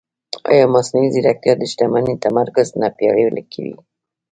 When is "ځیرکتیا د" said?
1.13-1.63